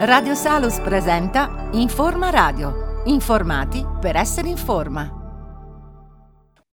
Radio 0.00 0.36
Salus 0.36 0.78
presenta 0.78 1.70
Informa 1.72 2.30
Radio. 2.30 3.02
Informati 3.06 3.84
per 4.00 4.14
essere 4.14 4.48
in 4.48 4.56
forma. 4.56 5.10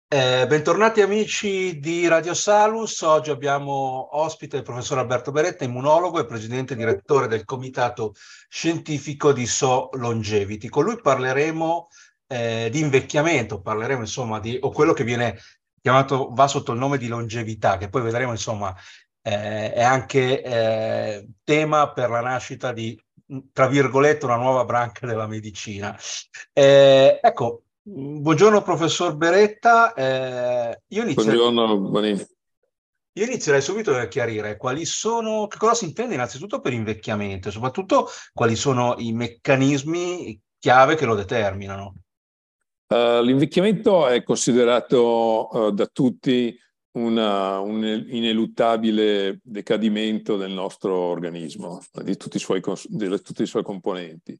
Eh, 0.06 0.46
bentornati 0.46 1.00
amici 1.00 1.80
di 1.80 2.06
Radio 2.06 2.34
Salus, 2.34 3.00
oggi 3.00 3.30
abbiamo 3.30 4.20
ospite 4.20 4.58
il 4.58 4.62
professor 4.62 4.98
Alberto 4.98 5.30
Beretta, 5.30 5.64
immunologo 5.64 6.20
e 6.20 6.26
presidente 6.26 6.76
direttore 6.76 7.26
del 7.26 7.46
comitato 7.46 8.12
scientifico 8.46 9.32
di 9.32 9.46
So 9.46 9.88
Longevity. 9.92 10.68
Con 10.68 10.84
lui 10.84 11.00
parleremo 11.00 11.88
eh, 12.26 12.68
di 12.70 12.80
invecchiamento, 12.80 13.62
parleremo 13.62 14.00
insomma 14.00 14.38
di, 14.38 14.58
o 14.60 14.70
quello 14.70 14.92
che 14.92 15.04
viene 15.04 15.38
chiamato, 15.80 16.28
va 16.32 16.46
sotto 16.46 16.72
il 16.72 16.78
nome 16.78 16.98
di 16.98 17.06
longevità, 17.06 17.78
che 17.78 17.88
poi 17.88 18.02
vedremo 18.02 18.32
insomma 18.32 18.74
eh, 19.22 19.72
è 19.72 19.82
anche 19.82 20.42
eh, 20.42 21.28
tema 21.42 21.90
per 21.90 22.10
la 22.10 22.20
nascita 22.20 22.70
di 22.70 23.00
tra 23.52 23.66
virgolette, 23.66 24.24
una 24.24 24.36
nuova 24.36 24.64
branca 24.64 25.06
della 25.06 25.26
medicina. 25.26 25.98
Eh, 26.52 27.18
ecco, 27.22 27.62
buongiorno 27.82 28.62
professor 28.62 29.16
Beretta. 29.16 29.94
Eh, 29.94 30.82
io 30.88 31.02
inizierei, 31.02 31.36
buongiorno, 31.36 31.78
buonissimo. 31.78 32.28
Io 33.16 33.26
inizierei 33.26 33.62
subito 33.62 33.94
a 33.94 34.08
chiarire 34.08 34.56
quali 34.56 34.84
sono, 34.84 35.46
che 35.46 35.56
cosa 35.56 35.74
si 35.74 35.84
intende 35.84 36.14
innanzitutto 36.14 36.60
per 36.60 36.72
invecchiamento 36.72 37.48
e 37.48 37.52
soprattutto 37.52 38.08
quali 38.32 38.56
sono 38.56 38.96
i 38.98 39.12
meccanismi 39.12 40.40
chiave 40.58 40.96
che 40.96 41.04
lo 41.04 41.14
determinano. 41.14 41.94
Uh, 42.88 43.22
l'invecchiamento 43.22 44.08
è 44.08 44.22
considerato 44.24 45.48
uh, 45.50 45.70
da 45.70 45.86
tutti 45.86 46.58
una, 46.94 47.58
un 47.60 47.84
ineluttabile 48.08 49.40
decadimento 49.42 50.36
del 50.36 50.52
nostro 50.52 50.96
organismo, 50.96 51.80
di 52.02 52.16
tutti 52.16 52.36
i 52.36 52.40
suoi, 52.40 52.60
di 52.88 53.08
tutti 53.22 53.42
i 53.42 53.46
suoi 53.46 53.62
componenti. 53.62 54.38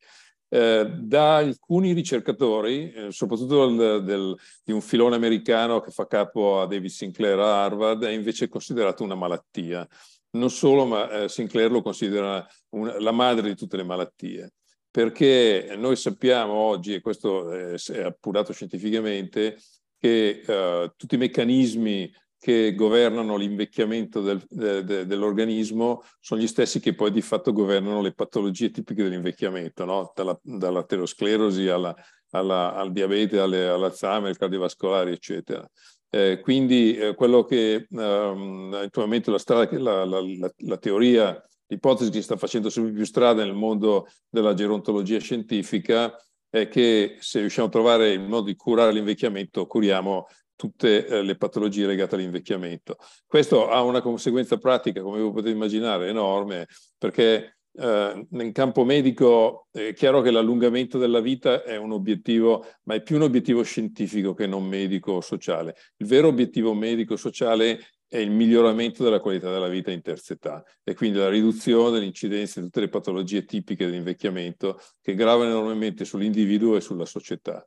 Eh, 0.48 0.88
da 1.00 1.36
alcuni 1.36 1.92
ricercatori, 1.92 2.92
eh, 2.92 3.10
soprattutto 3.10 3.66
del, 3.66 4.04
del, 4.04 4.36
di 4.62 4.70
un 4.70 4.80
filone 4.80 5.16
americano 5.16 5.80
che 5.80 5.90
fa 5.90 6.06
capo 6.06 6.60
a 6.60 6.66
David 6.66 6.90
Sinclair 6.90 7.38
a 7.40 7.64
Harvard, 7.64 8.04
è 8.04 8.10
invece 8.10 8.48
considerato 8.48 9.02
una 9.02 9.16
malattia. 9.16 9.86
Non 10.32 10.50
solo, 10.50 10.84
ma 10.84 11.10
eh, 11.10 11.28
Sinclair 11.28 11.72
lo 11.72 11.82
considera 11.82 12.46
una, 12.70 13.00
la 13.00 13.10
madre 13.10 13.48
di 13.48 13.56
tutte 13.56 13.76
le 13.76 13.82
malattie, 13.82 14.52
perché 14.90 15.74
noi 15.76 15.96
sappiamo 15.96 16.52
oggi, 16.52 16.94
e 16.94 17.00
questo 17.00 17.50
è 17.50 18.02
appurato 18.02 18.52
scientificamente, 18.52 19.58
che 19.98 20.42
eh, 20.46 20.92
tutti 20.96 21.16
i 21.16 21.18
meccanismi 21.18 22.12
che 22.44 22.74
governano 22.74 23.36
l'invecchiamento 23.36 24.20
del, 24.20 24.44
de, 24.50 24.84
de, 24.84 25.06
dell'organismo 25.06 26.02
sono 26.20 26.42
gli 26.42 26.46
stessi 26.46 26.78
che 26.78 26.94
poi 26.94 27.10
di 27.10 27.22
fatto 27.22 27.54
governano 27.54 28.02
le 28.02 28.12
patologie 28.12 28.70
tipiche 28.70 29.02
dell'invecchiamento, 29.02 29.86
no? 29.86 30.12
Dalla, 30.14 30.38
dall'aterosclerosi 30.42 31.68
alla, 31.68 31.96
alla, 32.32 32.74
al 32.74 32.92
diabete, 32.92 33.38
alle, 33.38 33.66
al 33.66 34.36
cardiovascolare, 34.36 35.12
eccetera. 35.12 35.66
Eh, 36.10 36.40
quindi 36.42 36.94
eh, 36.98 37.14
quello 37.14 37.44
che 37.44 37.86
ehm, 37.90 38.74
attualmente 38.74 39.30
la, 39.30 39.38
strada, 39.38 39.78
la, 39.78 40.04
la, 40.04 40.52
la 40.54 40.76
teoria, 40.76 41.42
l'ipotesi 41.68 42.10
che 42.10 42.20
sta 42.20 42.36
facendo 42.36 42.68
sempre 42.68 42.92
più 42.92 43.04
strada 43.06 43.42
nel 43.42 43.54
mondo 43.54 44.06
della 44.28 44.52
gerontologia 44.52 45.18
scientifica 45.18 46.14
è 46.50 46.68
che 46.68 47.16
se 47.20 47.40
riusciamo 47.40 47.68
a 47.68 47.70
trovare 47.70 48.10
il 48.10 48.20
modo 48.20 48.44
di 48.44 48.54
curare 48.54 48.92
l'invecchiamento, 48.92 49.66
curiamo 49.66 50.26
tutte 50.56 51.06
eh, 51.06 51.22
le 51.22 51.36
patologie 51.36 51.86
legate 51.86 52.14
all'invecchiamento. 52.14 52.96
Questo 53.26 53.68
ha 53.68 53.82
una 53.82 54.00
conseguenza 54.00 54.58
pratica, 54.58 55.02
come 55.02 55.20
voi 55.20 55.32
potete 55.32 55.50
immaginare, 55.50 56.08
enorme, 56.08 56.66
perché 56.98 57.56
eh, 57.76 58.26
nel 58.30 58.52
campo 58.52 58.84
medico 58.84 59.66
è 59.72 59.92
chiaro 59.94 60.20
che 60.20 60.30
l'allungamento 60.30 60.96
della 60.96 61.20
vita 61.20 61.64
è 61.64 61.76
un 61.76 61.92
obiettivo, 61.92 62.64
ma 62.84 62.94
è 62.94 63.02
più 63.02 63.16
un 63.16 63.22
obiettivo 63.22 63.62
scientifico 63.62 64.32
che 64.32 64.46
non 64.46 64.64
medico 64.64 65.12
o 65.12 65.20
sociale. 65.20 65.74
Il 65.96 66.06
vero 66.06 66.28
obiettivo 66.28 66.72
medico-sociale 66.72 67.80
è 68.06 68.18
il 68.18 68.30
miglioramento 68.30 69.02
della 69.02 69.18
qualità 69.18 69.50
della 69.50 69.66
vita 69.66 69.90
in 69.90 70.00
terza 70.00 70.34
età 70.34 70.62
e 70.84 70.94
quindi 70.94 71.18
la 71.18 71.28
riduzione 71.28 71.90
dell'incidenza 71.90 72.60
di 72.60 72.66
tutte 72.66 72.80
le 72.80 72.88
patologie 72.88 73.44
tipiche 73.44 73.86
dell'invecchiamento 73.86 74.80
che 75.00 75.14
gravano 75.14 75.50
enormemente 75.50 76.04
sull'individuo 76.04 76.76
e 76.76 76.80
sulla 76.80 77.06
società. 77.06 77.64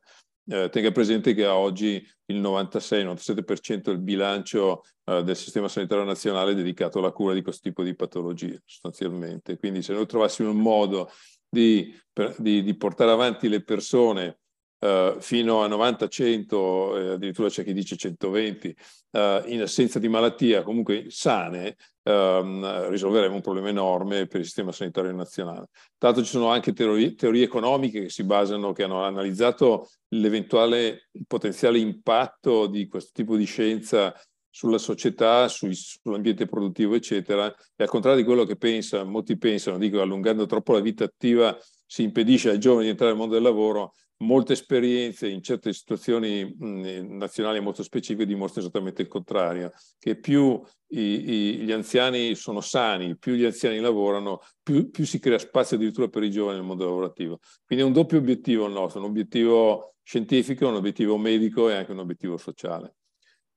Eh, 0.50 0.70
tenga 0.70 0.90
presente 0.92 1.34
che 1.34 1.46
oggi 1.46 2.02
il 2.26 2.40
96-97% 2.40 3.82
del 3.82 3.98
bilancio 3.98 4.82
eh, 5.04 5.22
del 5.22 5.36
sistema 5.36 5.68
sanitario 5.68 6.04
nazionale 6.04 6.52
è 6.52 6.54
dedicato 6.54 7.00
alla 7.00 7.12
cura 7.12 7.34
di 7.34 7.42
questo 7.42 7.68
tipo 7.68 7.82
di 7.82 7.94
patologie, 7.94 8.62
sostanzialmente. 8.64 9.58
Quindi 9.58 9.82
se 9.82 9.92
noi 9.92 10.06
trovassimo 10.06 10.50
un 10.50 10.60
modo 10.60 11.10
di, 11.46 11.94
per, 12.10 12.34
di, 12.38 12.62
di 12.62 12.76
portare 12.76 13.10
avanti 13.10 13.48
le 13.48 13.62
persone 13.62 14.38
Uh, 14.80 15.18
fino 15.18 15.64
a 15.64 15.66
90-100, 15.66 16.96
eh, 16.96 17.08
addirittura 17.14 17.48
c'è 17.48 17.64
chi 17.64 17.72
dice 17.72 17.96
120, 17.96 18.68
uh, 19.10 19.18
eh, 19.18 19.42
in 19.46 19.62
assenza 19.62 19.98
di 19.98 20.06
malattia, 20.06 20.62
comunque 20.62 21.06
sane, 21.08 21.74
um, 22.04 22.88
risolveremo 22.88 23.34
un 23.34 23.40
problema 23.40 23.70
enorme 23.70 24.28
per 24.28 24.38
il 24.38 24.46
sistema 24.46 24.70
sanitario 24.70 25.10
nazionale. 25.10 25.66
L'altro 25.98 26.22
ci 26.22 26.30
sono 26.30 26.50
anche 26.50 26.72
teorie, 26.72 27.16
teorie 27.16 27.42
economiche 27.42 28.02
che 28.02 28.08
si 28.08 28.22
basano, 28.22 28.72
che 28.72 28.84
hanno 28.84 29.02
analizzato 29.02 29.88
l'eventuale 30.10 31.08
potenziale 31.26 31.78
impatto 31.78 32.68
di 32.68 32.86
questo 32.86 33.10
tipo 33.12 33.36
di 33.36 33.46
scienza 33.46 34.14
sulla 34.48 34.78
società, 34.78 35.48
sui, 35.48 35.74
sull'ambiente 35.74 36.46
produttivo, 36.46 36.94
eccetera, 36.94 37.52
e 37.76 37.82
al 37.82 37.88
contrario 37.88 38.18
di 38.18 38.24
quello 38.24 38.44
che 38.44 38.56
pensa, 38.56 39.04
molti 39.04 39.36
pensano, 39.36 39.78
dico 39.78 40.00
allungando 40.00 40.46
troppo 40.46 40.72
la 40.72 40.80
vita 40.80 41.04
attiva 41.04 41.56
si 41.88 42.02
impedisce 42.02 42.50
ai 42.50 42.60
giovani 42.60 42.84
di 42.84 42.90
entrare 42.90 43.12
nel 43.12 43.20
mondo 43.20 43.34
del 43.34 43.42
lavoro, 43.42 43.94
molte 44.18 44.52
esperienze 44.52 45.26
in 45.26 45.42
certe 45.42 45.72
situazioni 45.72 46.44
mh, 46.44 47.16
nazionali 47.16 47.60
molto 47.60 47.82
specifiche 47.82 48.26
dimostrano 48.26 48.66
esattamente 48.66 49.00
il 49.00 49.08
contrario, 49.08 49.72
che 49.98 50.16
più 50.16 50.60
i, 50.88 51.00
i, 51.00 51.56
gli 51.60 51.72
anziani 51.72 52.34
sono 52.34 52.60
sani, 52.60 53.16
più 53.16 53.34
gli 53.34 53.44
anziani 53.44 53.78
lavorano, 53.78 54.40
più, 54.62 54.90
più, 54.90 55.06
si 55.06 55.18
crea 55.18 55.38
spazio 55.38 55.76
addirittura 55.76 56.08
per 56.08 56.24
i 56.24 56.30
giovani 56.30 56.58
nel 56.58 56.66
mondo 56.66 56.84
lavorativo. 56.84 57.38
Quindi 57.64 57.84
è 57.84 57.88
un 57.88 57.94
doppio 57.94 58.18
obiettivo 58.18 58.66
il 58.66 58.72
nostro, 58.72 59.00
un 59.00 59.06
obiettivo 59.06 59.94
scientifico, 60.02 60.68
un 60.68 60.74
obiettivo 60.74 61.16
medico 61.16 61.70
e 61.70 61.76
anche 61.76 61.92
un 61.92 62.00
obiettivo 62.00 62.36
sociale. 62.36 62.96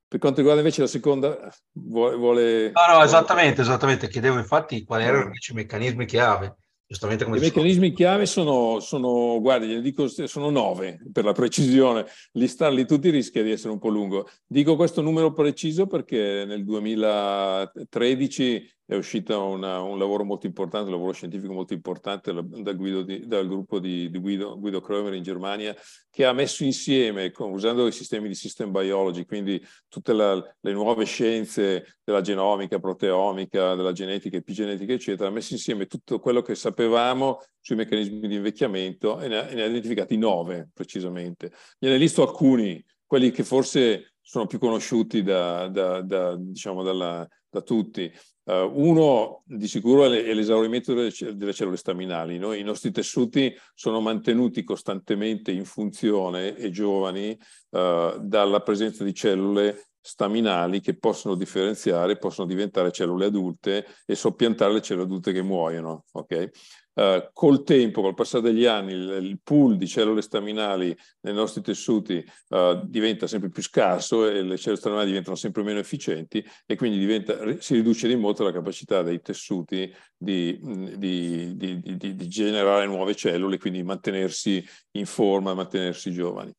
Per 0.07 0.19
quanto 0.19 0.39
riguarda 0.39 0.61
invece 0.61 0.81
la 0.81 0.87
seconda, 0.87 1.53
vuole... 1.73 2.15
vuole... 2.15 2.71
No, 2.71 2.97
no, 2.97 3.03
esattamente, 3.03 3.61
esattamente. 3.61 4.09
Chiedevo 4.09 4.37
infatti 4.37 4.83
quali 4.83 5.03
erano 5.03 5.23
invece 5.23 5.53
i 5.53 5.55
meccanismi 5.55 6.05
chiave 6.05 6.57
giustamente 6.91 7.23
come 7.23 7.37
I 7.37 7.39
meccanismi 7.39 7.93
chiave 7.93 8.25
sono, 8.25 8.81
sono, 8.81 9.39
guardi, 9.39 9.79
dico, 9.79 10.09
sono 10.09 10.49
nove 10.49 10.99
per 11.13 11.23
la 11.23 11.31
precisione, 11.31 12.05
listarli 12.33 12.85
tutti 12.85 13.09
rischia 13.09 13.43
di 13.43 13.51
essere 13.51 13.71
un 13.71 13.79
po' 13.79 13.87
lungo. 13.87 14.27
Dico 14.45 14.75
questo 14.75 15.01
numero 15.01 15.31
preciso 15.31 15.87
perché 15.87 16.43
nel 16.45 16.65
2013 16.65 18.79
è 18.91 18.97
uscito 18.97 19.41
un 19.41 19.61
lavoro 19.97 20.25
molto 20.25 20.47
importante, 20.47 20.87
un 20.87 20.95
lavoro 20.95 21.13
scientifico 21.13 21.53
molto 21.53 21.71
importante 21.71 22.33
da 22.33 22.73
di, 22.73 23.25
dal 23.25 23.47
gruppo 23.47 23.79
di, 23.79 24.09
di 24.09 24.19
Guido, 24.19 24.59
Guido 24.59 24.81
Krömer 24.81 25.13
in 25.13 25.23
Germania, 25.23 25.73
che 26.09 26.25
ha 26.25 26.33
messo 26.33 26.65
insieme, 26.65 27.31
usando 27.37 27.87
i 27.87 27.93
sistemi 27.93 28.27
di 28.27 28.35
system 28.35 28.69
biology, 28.69 29.23
quindi 29.23 29.65
tutte 29.87 30.11
la, 30.11 30.35
le 30.35 30.73
nuove 30.73 31.05
scienze 31.05 31.99
della 32.03 32.19
genomica, 32.19 32.79
proteomica, 32.79 33.75
della 33.75 33.93
genetica, 33.93 34.35
epigenetica, 34.35 34.91
eccetera, 34.91 35.29
ha 35.29 35.31
messo 35.31 35.53
insieme 35.53 35.85
tutto 35.85 36.19
quello 36.19 36.41
che 36.41 36.53
sapevamo 36.53 37.39
sui 37.61 37.77
meccanismi 37.77 38.27
di 38.27 38.35
invecchiamento 38.35 39.21
e 39.21 39.29
ne 39.29 39.37
ha, 39.37 39.53
ne 39.53 39.61
ha 39.61 39.67
identificati 39.67 40.17
nove 40.17 40.67
precisamente. 40.73 41.53
Gliene 41.79 41.95
listo 41.95 42.23
alcuni, 42.23 42.83
quelli 43.05 43.31
che 43.31 43.45
forse 43.45 44.15
sono 44.19 44.47
più 44.47 44.59
conosciuti 44.59 45.23
da, 45.23 45.69
da, 45.69 46.01
da, 46.01 46.35
diciamo 46.35 46.83
dalla, 46.83 47.25
da 47.49 47.61
tutti. 47.61 48.11
Uh, 48.43 48.71
uno 48.73 49.43
di 49.45 49.67
sicuro 49.67 50.05
è 50.05 50.33
l'esaurimento 50.33 50.93
delle, 50.93 51.11
cellule 51.11 51.77
staminali. 51.77 52.39
Noi, 52.39 52.59
I 52.59 52.63
nostri 52.63 52.91
tessuti 52.91 53.53
sono 53.73 54.01
mantenuti 54.01 54.63
costantemente 54.63 55.51
in 55.51 55.63
funzione 55.63 56.55
e 56.55 56.71
giovani 56.71 57.37
uh, 57.69 58.17
dalla 58.19 58.61
presenza 58.61 59.03
di 59.03 59.13
cellule 59.13 59.89
staminali 60.01 60.79
che 60.79 60.97
possono 60.97 61.35
differenziare, 61.35 62.17
possono 62.17 62.47
diventare 62.47 62.91
cellule 62.91 63.25
adulte 63.25 63.85
e 64.05 64.15
soppiantare 64.15 64.73
le 64.73 64.81
cellule 64.81 65.05
adulte 65.05 65.31
che 65.31 65.43
muoiono. 65.43 66.05
Okay? 66.11 66.49
Uh, 66.93 67.29
col 67.31 67.63
tempo, 67.63 68.01
col 68.01 68.13
passare 68.13 68.43
degli 68.43 68.65
anni, 68.65 68.91
il, 68.91 69.19
il, 69.21 69.39
pool 69.41 69.77
di 69.77 69.87
cellule 69.87 70.21
staminali 70.21 70.93
nei 71.21 71.33
nostri 71.33 71.61
tessuti 71.61 72.21
uh, 72.49 72.85
diventa 72.85 73.27
sempre 73.27 73.49
più 73.49 73.63
scarso 73.63 74.27
e 74.27 74.41
le 74.41 74.57
cellule 74.57 74.81
staminali 74.81 75.07
diventano 75.07 75.37
sempre 75.37 75.63
meno 75.63 75.79
efficienti 75.79 76.45
e 76.65 76.75
quindi 76.75 76.97
diventa, 76.97 77.61
si 77.61 77.75
riduce 77.75 78.09
di 78.09 78.17
molto 78.17 78.43
la 78.43 78.51
capacità 78.51 79.03
dei 79.03 79.21
tessuti 79.21 79.89
di, 80.17 80.59
di, 80.97 81.55
di, 81.55 81.97
di 81.97 82.27
generare 82.27 82.85
nuove 82.87 83.15
cellule, 83.15 83.57
quindi 83.57 83.83
mantenersi 83.83 84.61
in 84.97 85.05
forma, 85.05 85.53
mantenersi 85.53 86.11
giovani. 86.11 86.53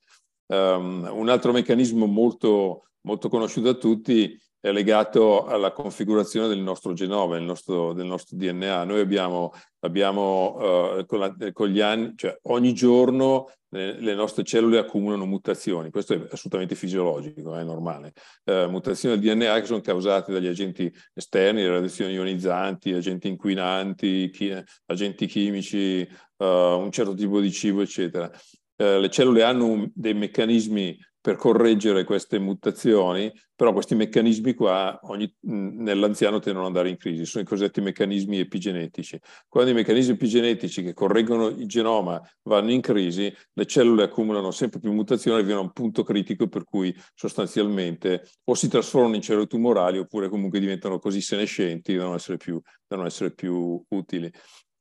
Um, 0.47 1.11
un 1.13 1.29
altro 1.29 1.53
meccanismo 1.53 2.07
molto, 2.07 2.89
molto 3.03 3.29
conosciuto 3.29 3.73
da 3.73 3.79
tutti 3.79 4.35
è 4.63 4.71
legato 4.71 5.45
alla 5.45 5.73
configurazione 5.73 6.47
del 6.47 6.61
nostro 6.61 6.93
genoma, 6.93 7.35
del 7.35 7.43
nostro, 7.43 7.93
del 7.95 8.07
nostro 8.07 8.37
DNA. 8.37 8.85
Noi 8.85 9.01
abbiamo, 9.01 9.53
abbiamo 9.81 10.99
uh, 10.99 11.05
con, 11.05 11.19
la, 11.19 11.35
con, 11.53 11.67
gli 11.67 11.81
anni, 11.81 12.13
cioè 12.15 12.39
ogni 12.43 12.73
giorno 12.73 13.51
le, 13.71 13.99
le, 13.99 14.15
nostre 14.15 14.45
cellule 14.45 14.79
accumulano 14.79 15.27
mutazioni, 15.27 15.91
questo 15.91 16.15
è 16.15 16.29
assolutamente 16.31 16.77
fisiologico, 16.77 17.57
è 17.57 17.65
normale. 17.65 18.13
Uh, 18.45 18.71
mutazioni 18.71 19.19
del 19.19 19.35
DNA 19.35 19.59
che 19.59 19.67
sono 19.67 19.81
causate 19.81 20.31
dagli 20.31 20.47
agenti 20.47 20.89
esterni, 21.13 21.67
radiazioni 21.67 22.13
ionizzanti, 22.13 22.93
agenti 22.93 23.27
inquinanti, 23.27 24.31
chi, 24.31 24.55
agenti 24.87 25.27
chimici, 25.27 26.09
uh, 26.37 26.45
un 26.45 26.93
certo 26.93 27.15
tipo 27.15 27.41
di 27.41 27.51
cibo, 27.51 27.81
eccetera. 27.81 28.31
le 28.77 29.11
cellule 29.11 29.43
hanno 29.43 29.67
un, 29.67 29.91
dei 29.93 30.15
meccanismi 30.15 30.97
per 31.23 31.37
correggere 31.37 32.03
queste 32.03 32.41
mutazioni, 32.41 33.33
però 33.55 33.73
questi 33.73 33.95
meccanismi 33.95 34.55
qua 34.55 34.99
ogni, 35.05 35.33
nell'anziano 35.43 36.41
tendono 36.41 36.67
ad 36.67 36.73
andare 36.73 36.89
in 36.89 36.97
crisi, 36.97 37.25
sono 37.25 37.45
i 37.45 37.47
cosiddetti 37.47 37.81
meccanismi 37.81 38.41
epigenetici. 38.41 39.21
Quando 39.49 39.71
i 39.71 39.75
meccanismi 39.75 40.15
epigenetici 40.15 40.83
che 40.83 40.93
correggono 40.93 41.47
il 41.47 41.69
genoma 41.69 42.21
vanno 42.43 42.73
in 42.73 42.81
crisi, 42.81 43.33
le 43.53 43.67
cellule 43.67 44.03
accumulano 44.03 44.51
sempre 44.51 44.81
più 44.81 44.93
mutazioni 44.93 45.37
e 45.37 45.41
arrivano 45.43 45.61
a 45.61 45.67
un 45.67 45.73
punto 45.73 46.03
critico 46.03 46.49
per 46.49 46.65
cui 46.65 46.93
sostanzialmente 47.15 48.29
o 48.43 48.55
si 48.55 48.67
trasformano 48.67 49.15
in 49.15 49.23
cellule 49.23 49.47
tumorali 49.47 49.99
oppure 49.99 50.29
comunque 50.29 50.59
diventano 50.59 50.99
così 50.99 51.21
senescenti 51.21 51.95
da 51.95 52.03
non 52.03 52.15
essere 52.15 52.37
più, 52.37 52.61
non 52.89 53.07
essere 53.07 53.33
più 53.33 53.81
utili. 53.91 54.29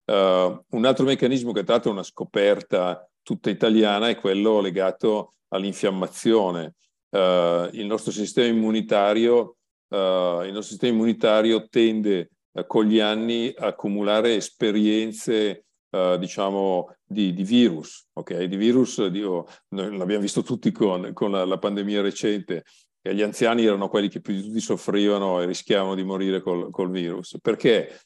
Uh, 0.06 0.60
un 0.70 0.86
altro 0.86 1.06
meccanismo 1.06 1.52
che 1.52 1.62
è 1.62 1.88
una 1.88 2.02
scoperta 2.02 3.08
tutta 3.22 3.52
italiana 3.52 4.10
è 4.10 4.16
quello 4.16 4.60
legato 4.60 5.36
all'infiammazione. 5.52 6.76
Uh, 7.10 7.68
il, 7.74 7.86
nostro 7.86 8.12
sistema 8.12 8.48
immunitario, 8.48 9.58
uh, 9.90 10.44
il 10.44 10.52
nostro 10.52 10.72
sistema 10.72 10.94
immunitario 10.94 11.68
tende 11.68 12.32
uh, 12.52 12.66
con 12.66 12.86
gli 12.86 13.00
anni 13.00 13.54
a 13.58 13.68
accumulare 13.68 14.36
esperienze 14.36 15.66
diciamo 15.92 16.96
di, 17.06 17.34
di, 17.34 17.44
virus, 17.44 18.08
ok? 18.14 18.44
Di 18.44 18.56
virus, 18.56 19.06
dio, 19.08 19.46
noi 19.74 19.98
l'abbiamo 19.98 20.22
visto 20.22 20.42
tutti 20.42 20.72
con, 20.72 21.12
con 21.12 21.32
la, 21.32 21.44
la, 21.44 21.58
pandemia 21.58 22.02
recente, 22.02 22.64
e 23.02 23.14
gli 23.14 23.22
anziani 23.22 23.66
erano 23.66 23.90
quelli 23.90 24.08
che 24.08 24.22
più 24.22 24.34
di 24.34 24.42
tutti 24.42 24.62
soffrivano 24.62 25.42
e 25.42 25.46
rischiavano 25.48 25.96
di 25.96 26.04
morire 26.04 26.40
col, 26.40 26.70
col 26.72 26.92
virus. 26.92 27.38
Perché? 27.42 28.00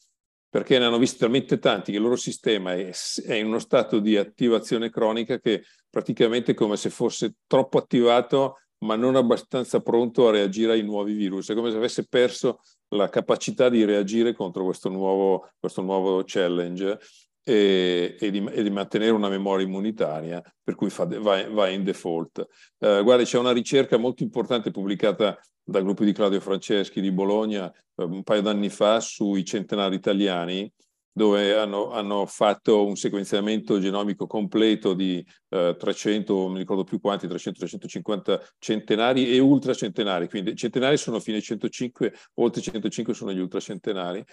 Perché 0.56 0.80
ne 0.80 0.86
hanno 0.86 0.98
visti 0.98 1.18
talmente 1.18 1.60
tanti 1.60 1.92
che 1.92 1.98
il 1.98 2.04
loro 2.04 2.16
sistema 2.16 2.72
è, 2.72 2.90
è, 3.26 3.34
in 3.34 3.48
uno 3.48 3.60
stato 3.60 4.00
di 4.00 4.16
attivazione 4.16 4.90
cronica 4.90 5.38
che 5.38 5.66
praticamente 5.90 6.54
è 6.54 6.56
come 6.56 6.78
se 6.78 6.90
fosse 6.90 7.34
troppo 7.46 7.78
attivato 7.78 8.60
ma 8.86 8.96
non 8.96 9.18
abbastanza 9.18 9.82
pronto 9.82 10.30
a 10.30 10.32
reagire 10.32 10.72
ai 10.72 10.82
nuovi 10.82 11.12
virus, 11.12 11.50
è 11.50 11.56
come 11.56 11.72
se 11.72 11.76
avesse 11.76 12.08
perso 12.08 12.62
la 12.90 13.10
capacità 13.10 13.68
di 13.68 13.84
reagire 13.84 14.34
contro 14.34 14.64
questo 14.64 14.88
nuovo, 14.88 15.50
questo 15.60 15.82
nuovo 15.82 16.24
challenge 16.26 17.00
e, 17.48 18.18
e, 18.20 18.32
di, 18.32 18.44
e, 18.52 18.64
di, 18.64 18.70
mantenere 18.72 19.12
una 19.12 19.30
memoria 19.30 19.68
immunitaria, 19.68 20.42
per 20.64 20.74
cui 20.74 20.90
fa, 20.90 21.06
va, 21.06 21.48
va, 21.48 21.70
in 21.70 21.84
default. 21.84 22.48
Eh, 22.80 23.02
guarda, 23.04 23.24
c'è 23.24 23.38
una 23.38 23.52
ricerca 23.52 23.98
molto 23.98 24.24
importante 24.24 24.72
pubblicata 24.72 25.40
dal 25.64 25.84
gruppo 25.84 26.04
di 26.04 26.12
Claudio 26.12 26.40
Franceschi 26.40 27.02
di 27.02 27.12
Bologna 27.12 27.72
eh, 27.72 28.04
un 28.04 28.24
paio 28.24 28.42
d'anni 28.42 28.70
fa 28.70 29.00
sui 29.00 29.46
centenari 29.46 29.96
italiani, 29.96 30.72
dove 31.12 31.56
hanno, 31.56 31.92
hanno, 31.92 32.26
fatto 32.26 32.86
un 32.86 32.96
sequenziamento 32.96 33.80
genomico 33.80 34.26
completo 34.26 34.94
di 34.94 35.26
eh, 35.50 35.76
300, 35.78 36.34
non 36.34 36.52
mi 36.52 36.58
ricordo 36.58 36.84
più 36.84 37.00
quanti, 37.00 37.28
300-350 37.28 38.42
centenari 38.58 39.32
e 39.32 39.40
ultracentenari. 39.40 40.28
Quindi 40.28 40.56
centenari 40.56 40.98
sono 40.98 41.20
fino 41.20 41.38
ai 41.38 41.44
105, 41.44 42.14
oltre 42.34 42.62
105 42.62 43.14
sono 43.14 43.32
gli 43.32 43.40
ultracentenari. 43.40 44.26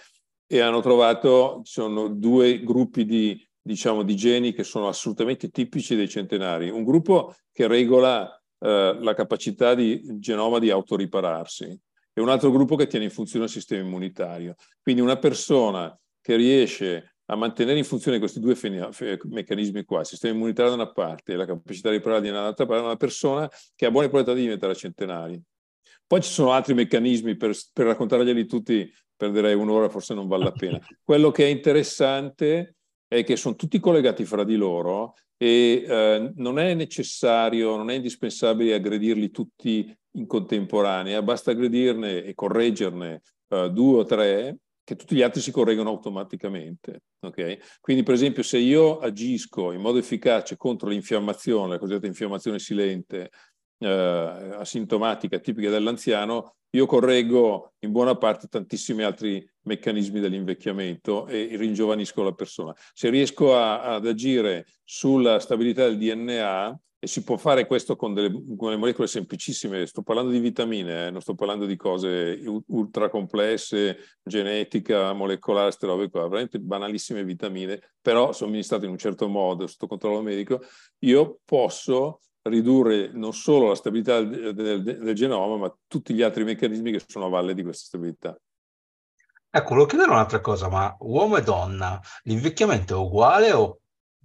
E 0.53 0.59
hanno 0.59 0.81
trovato, 0.81 1.61
ci 1.63 1.71
sono 1.71 2.09
due 2.09 2.61
gruppi 2.63 3.05
di, 3.05 3.43
diciamo, 3.59 4.03
di 4.03 4.15
geni 4.15 4.53
che 4.53 4.63
sono 4.63 4.87
assolutamente 4.87 5.49
tipici 5.49 5.95
dei 5.95 6.07
centenari. 6.07 6.69
Un 6.69 6.83
gruppo 6.83 7.33
che 7.51 7.65
regola 7.65 8.31
eh, 8.59 8.95
la 9.01 9.15
capacità 9.15 9.73
di 9.73 9.99
genoma 10.19 10.59
di 10.59 10.69
autoripararsi 10.69 11.75
e 12.13 12.21
un 12.21 12.29
altro 12.29 12.51
gruppo 12.51 12.75
che 12.75 12.85
tiene 12.85 13.05
in 13.05 13.09
funzione 13.09 13.45
il 13.45 13.49
sistema 13.49 13.81
immunitario. 13.81 14.53
Quindi 14.79 15.01
una 15.01 15.17
persona 15.17 15.99
che 16.21 16.35
riesce 16.35 17.15
a 17.25 17.35
mantenere 17.35 17.79
in 17.79 17.83
funzione 17.83 18.19
questi 18.19 18.39
due 18.39 18.55
meccanismi 19.23 19.83
qua, 19.85 20.01
il 20.01 20.05
sistema 20.05 20.35
immunitario 20.35 20.75
da 20.75 20.83
una 20.83 20.91
parte 20.91 21.33
e 21.33 21.35
la 21.35 21.47
capacità 21.47 21.89
di 21.89 21.95
riparare 21.95 22.29
dall'altra 22.29 22.67
parte, 22.67 22.83
è 22.83 22.85
una 22.85 22.95
persona 22.95 23.49
che 23.73 23.87
ha 23.87 23.89
buone 23.89 24.07
probabilità 24.07 24.35
di 24.35 24.43
diventare 24.43 24.75
centenari. 24.75 25.41
Poi 26.05 26.21
ci 26.21 26.29
sono 26.29 26.51
altri 26.51 26.75
meccanismi, 26.75 27.35
per, 27.37 27.57
per 27.73 27.87
raccontarglieli 27.87 28.45
tutti 28.45 28.87
perderei 29.23 29.53
un'ora, 29.53 29.87
forse 29.87 30.13
non 30.13 30.27
vale 30.27 30.43
la 30.43 30.51
pena. 30.51 30.79
Quello 31.01 31.31
che 31.31 31.45
è 31.45 31.47
interessante 31.47 32.75
è 33.07 33.23
che 33.23 33.37
sono 33.37 33.55
tutti 33.55 33.79
collegati 33.79 34.25
fra 34.25 34.43
di 34.43 34.55
loro 34.55 35.13
e 35.37 35.85
eh, 35.87 36.31
non 36.35 36.59
è 36.59 36.73
necessario, 36.73 37.77
non 37.77 37.89
è 37.89 37.95
indispensabile 37.95 38.73
aggredirli 38.73 39.31
tutti 39.31 39.95
in 40.15 40.27
contemporanea, 40.27 41.21
basta 41.21 41.51
aggredirne 41.51 42.23
e 42.23 42.33
correggerne 42.33 43.21
eh, 43.47 43.69
due 43.71 43.99
o 43.99 44.03
tre 44.03 44.57
che 44.83 44.97
tutti 44.97 45.15
gli 45.15 45.21
altri 45.21 45.39
si 45.39 45.51
correggono 45.51 45.89
automaticamente. 45.89 47.03
Okay? 47.21 47.57
Quindi, 47.79 48.03
per 48.03 48.15
esempio, 48.15 48.43
se 48.43 48.57
io 48.57 48.99
agisco 48.99 49.71
in 49.71 49.79
modo 49.79 49.97
efficace 49.97 50.57
contro 50.57 50.89
l'infiammazione, 50.89 51.69
la 51.69 51.79
cosiddetta 51.79 52.07
infiammazione 52.07 52.59
silente, 52.59 53.29
eh, 53.77 53.87
asintomatica, 54.57 55.39
tipica 55.39 55.69
dell'anziano, 55.69 56.55
io 56.75 56.85
correggo 56.85 57.73
in 57.79 57.91
buona 57.91 58.15
parte 58.15 58.47
tantissimi 58.47 59.03
altri 59.03 59.47
meccanismi 59.63 60.19
dell'invecchiamento 60.19 61.27
e 61.27 61.55
ringiovanisco 61.55 62.23
la 62.23 62.33
persona. 62.33 62.75
Se 62.93 63.09
riesco 63.09 63.55
a, 63.55 63.81
ad 63.81 64.07
agire 64.07 64.65
sulla 64.83 65.39
stabilità 65.39 65.85
del 65.85 65.97
DNA, 65.97 66.79
e 67.03 67.07
si 67.07 67.21
può 67.25 67.35
fare 67.35 67.67
questo 67.67 67.97
con 67.97 68.13
delle, 68.13 68.31
con 68.31 68.69
delle 68.69 68.77
molecole 68.77 69.09
semplicissime, 69.09 69.85
sto 69.85 70.03
parlando 70.03 70.31
di 70.31 70.39
vitamine, 70.39 71.07
eh, 71.07 71.11
non 71.11 71.19
sto 71.19 71.35
parlando 71.35 71.65
di 71.65 71.75
cose 71.75 72.41
ultra 72.67 73.09
complesse, 73.09 73.97
genetica, 74.23 75.11
molecolare, 75.11 75.65
queste 75.65 75.85
robe 75.85 76.09
qua, 76.09 76.29
veramente 76.29 76.59
banalissime 76.59 77.25
vitamine, 77.25 77.91
però 78.01 78.31
somministrate 78.31 78.85
in 78.85 78.91
un 78.91 78.97
certo 78.97 79.27
modo, 79.27 79.67
sotto 79.67 79.87
controllo 79.87 80.21
medico, 80.21 80.61
io 80.99 81.39
posso 81.43 82.21
ridurre 82.43 83.09
non 83.13 83.33
solo 83.33 83.69
la 83.69 83.75
stabilità 83.75 84.21
del, 84.21 84.53
del, 84.53 84.83
del, 84.83 85.15
genoma, 85.15 85.57
ma 85.57 85.77
tutti 85.87 86.13
gli 86.13 86.21
altri 86.21 86.43
meccanismi 86.43 86.91
che 86.91 87.01
sono 87.05 87.25
a 87.25 87.29
valle 87.29 87.53
di 87.53 87.63
questa 87.63 87.85
stabilità. 87.85 88.37
Ecco, 89.49 89.69
volevo 89.69 89.85
chiedere 89.85 90.11
un'altra 90.11 90.41
cosa, 90.41 90.67
ma 90.67 90.95
uomo 91.01 91.37
e 91.37 91.43
donna, 91.43 92.01
l'invecchiamento 92.23 92.95
è 92.95 92.97
uguale 92.97 93.51
o 93.51 93.79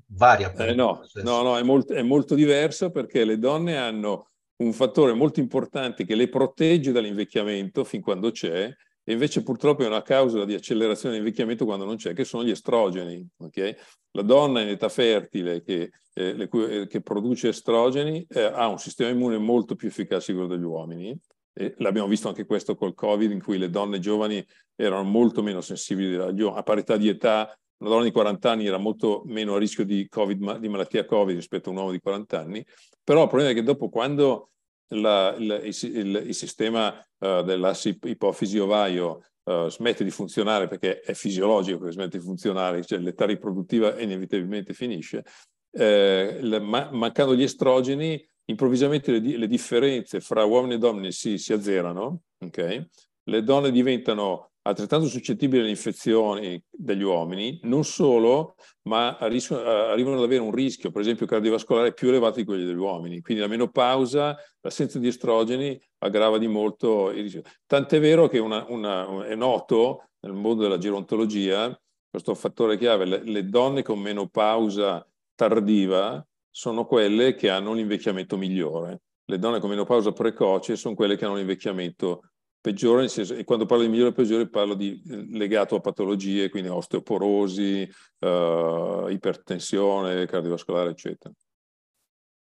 varia? 0.06 0.52
Eh 0.52 0.75
no, 0.75 1.02
no, 1.22 1.42
no, 1.42 1.58
è 1.58 1.62
molto, 1.62 1.92
è 1.92 2.02
molto 2.02 2.34
diverso 2.34 2.90
perché 2.90 3.25
le 3.25 3.38
donne 3.38 3.76
hanno 3.76 4.30
un 4.56 4.72
fattore 4.72 5.12
molto 5.12 5.40
importante 5.40 6.04
che 6.04 6.14
le 6.14 6.28
protegge 6.28 6.92
dall'invecchiamento 6.92 7.84
fin 7.84 8.00
quando 8.00 8.30
c'è, 8.30 8.75
e 9.08 9.12
invece 9.12 9.42
purtroppo 9.42 9.82
è 9.84 9.86
una 9.86 10.02
causa 10.02 10.44
di 10.44 10.52
accelerazione 10.52 11.14
dell'invecchiamento 11.14 11.64
quando 11.64 11.86
non 11.86 11.96
c'è, 11.96 12.12
che 12.12 12.24
sono 12.24 12.44
gli 12.44 12.50
estrogeni. 12.50 13.26
Okay? 13.38 13.74
La 14.10 14.20
donna 14.20 14.60
in 14.60 14.68
età 14.68 14.90
fertile 14.90 15.62
che, 15.62 15.92
eh, 16.12 16.46
cui, 16.46 16.80
eh, 16.80 16.86
che 16.86 17.00
produce 17.00 17.48
estrogeni 17.48 18.26
eh, 18.28 18.42
ha 18.42 18.68
un 18.68 18.76
sistema 18.76 19.08
immune 19.08 19.38
molto 19.38 19.76
più 19.76 19.88
efficace 19.88 20.32
di 20.32 20.38
quello 20.38 20.54
degli 20.54 20.66
uomini. 20.66 21.18
E 21.54 21.72
l'abbiamo 21.78 22.06
visto 22.06 22.28
anche 22.28 22.44
questo 22.44 22.74
col 22.76 22.92
Covid, 22.92 23.30
in 23.30 23.42
cui 23.42 23.56
le 23.56 23.70
donne 23.70 23.98
giovani 23.98 24.46
erano 24.76 25.04
molto 25.04 25.42
meno 25.42 25.62
sensibili 25.62 26.14
a 26.14 26.62
parità 26.62 26.98
di 26.98 27.08
età. 27.08 27.58
Una 27.78 27.88
donna 27.88 28.04
di 28.04 28.10
40 28.10 28.50
anni 28.50 28.66
era 28.66 28.76
molto 28.76 29.22
meno 29.24 29.54
a 29.54 29.58
rischio 29.58 29.86
di, 29.86 30.06
COVID, 30.06 30.58
di 30.58 30.68
malattia 30.68 31.06
Covid 31.06 31.34
rispetto 31.34 31.70
a 31.70 31.72
un 31.72 31.78
uomo 31.78 31.92
di 31.92 31.98
40 31.98 32.38
anni. 32.38 32.62
Però 33.02 33.22
il 33.22 33.28
problema 33.28 33.52
è 33.52 33.54
che 33.54 33.62
dopo, 33.62 33.88
quando 33.88 34.50
la, 34.88 35.35
il, 35.38 35.61
il, 35.62 36.23
il, 36.26 36.35
sistema 36.35 36.88
uh, 37.18 37.42
dell'asse 37.42 37.99
ipofisi 38.02 38.59
ovaio 38.59 39.23
uh, 39.45 39.68
smette 39.68 40.04
di 40.04 40.11
funzionare 40.11 40.68
perché 40.68 41.00
è 41.00 41.12
fisiologico 41.14 41.85
che 41.85 41.92
smette 41.92 42.18
di 42.18 42.25
funzionare, 42.25 42.85
cioè 42.85 42.99
l'età 42.99 43.26
riproduttiva 43.26 43.99
inevitabilmente 44.00 44.73
finisce, 44.73 45.25
eh, 45.73 46.38
la, 46.40 46.59
ma, 46.61 46.88
mancando 46.92 47.35
gli 47.35 47.42
estrogeni, 47.42 48.26
improvvisamente 48.47 49.12
le, 49.12 49.37
le, 49.37 49.47
differenze 49.47 50.21
fra 50.21 50.45
uomini 50.45 50.75
e 50.75 50.78
donne 50.78 51.11
si, 51.12 51.38
si 51.38 51.52
azzerano, 51.52 52.23
okay? 52.38 52.87
le 53.25 53.42
donne 53.42 53.71
diventano 53.71 54.52
altrettanto 54.68 55.06
suscettibili 55.06 55.62
alle 55.62 55.70
infezioni 55.70 56.62
degli 56.70 57.02
uomini, 57.02 57.58
non 57.62 57.84
solo, 57.84 58.54
ma 58.82 59.16
arrivano 59.16 60.16
ad 60.16 60.22
avere 60.22 60.42
un 60.42 60.52
rischio, 60.52 60.90
per 60.90 61.00
esempio 61.00 61.26
cardiovascolare, 61.26 61.94
più 61.94 62.08
elevato 62.08 62.38
di 62.38 62.44
quelli 62.44 62.64
degli 62.64 62.76
uomini. 62.76 63.20
Quindi 63.22 63.42
la 63.42 63.48
menopausa, 63.48 64.37
l'assenza 64.60 64.98
di 64.98 65.08
estrogeni 65.08 65.80
aggrava 65.98 66.37
di 66.37 66.48
molto 66.48 67.10
il 67.10 67.22
rischio. 67.22 67.42
Tant'è 67.66 67.98
vero 67.98 68.28
che 68.28 68.38
una, 68.38 68.64
una, 68.68 69.26
è 69.26 69.34
noto 69.34 70.10
nel 70.20 70.34
mondo 70.34 70.62
della 70.62 70.78
gerontologia 70.78 71.76
questo 72.10 72.34
fattore 72.34 72.76
chiave, 72.76 73.04
le, 73.04 73.22
le 73.22 73.44
donne 73.48 73.82
con 73.82 73.98
menopausa 74.00 75.06
tardiva 75.34 76.25
sono 76.50 76.84
quelle 76.84 77.34
che 77.34 77.48
hanno 77.48 77.72
l'invecchiamento 77.72 78.37
migliore. 78.37 79.02
Le 79.25 79.38
donne 79.38 79.60
con 79.60 79.70
menopausa 79.70 80.12
precoce 80.12 80.76
sono 80.76 80.94
quelle 80.94 81.16
che 81.16 81.25
hanno 81.25 81.37
l'invecchiamento 81.37 82.22
peggiore, 82.68 83.00
nel 83.00 83.10
senso, 83.10 83.34
e 83.34 83.44
quando 83.44 83.64
parlo 83.64 83.84
di 83.84 83.88
migliore 83.88 84.10
o 84.10 84.12
peggiore 84.12 84.48
parlo 84.48 84.75
di 84.75 85.00
legato 85.30 85.76
a 85.76 85.80
patologie, 85.80 86.50
quindi 86.50 86.68
osteoporosi, 86.68 87.88
uh, 88.18 89.08
ipertensione 89.08 90.26
cardiovascolare, 90.26 90.90
eccetera. 90.90 91.32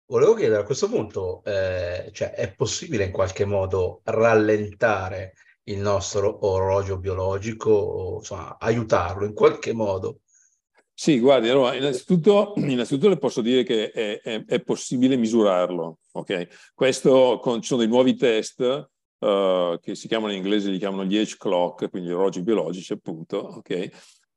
Volevo 0.07 0.33
chiedere 0.33 0.61
a 0.61 0.65
questo 0.65 0.89
punto, 0.89 1.43
eh, 1.45 2.09
cioè, 2.11 2.31
è 2.31 2.51
possibile 2.55 3.05
in 3.05 3.11
qualche 3.11 3.45
modo 3.45 4.01
rallentare 4.05 5.33
il 5.65 5.77
nostro 5.77 6.47
orologio 6.47 6.97
biologico 6.97 7.69
o 7.69 8.17
insomma, 8.17 8.57
aiutarlo 8.59 9.25
in 9.25 9.35
qualche 9.35 9.73
modo? 9.73 10.21
Sì, 10.91 11.19
guardi, 11.19 11.49
allora, 11.49 11.75
innanzitutto, 11.75 12.53
innanzitutto 12.55 13.09
le 13.09 13.19
posso 13.19 13.41
dire 13.41 13.61
che 13.61 13.91
è, 13.91 14.19
è, 14.19 14.45
è 14.45 14.59
possibile 14.61 15.15
misurarlo, 15.15 15.99
ok? 16.13 16.71
Questo, 16.73 17.37
con, 17.39 17.61
ci 17.61 17.67
sono 17.67 17.81
dei 17.81 17.89
nuovi 17.89 18.15
test 18.15 18.89
uh, 19.19 19.79
che 19.79 19.95
si 19.95 20.07
chiamano 20.07 20.31
in 20.31 20.39
inglese, 20.39 20.71
li 20.71 20.77
chiamano 20.77 21.05
gli 21.05 21.17
age 21.17 21.35
clock, 21.37 21.89
quindi 21.89 22.11
orologi 22.11 22.41
biologici 22.41 22.93
appunto, 22.93 23.37
ok? 23.37 23.89